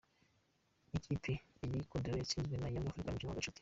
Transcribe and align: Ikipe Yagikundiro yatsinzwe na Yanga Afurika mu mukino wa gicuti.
Ikipe 0.97 1.31
Yagikundiro 1.59 2.15
yatsinzwe 2.17 2.55
na 2.57 2.67
Yanga 2.73 2.87
Afurika 2.89 3.09
mu 3.09 3.15
mukino 3.15 3.29
wa 3.31 3.39
gicuti. 3.39 3.59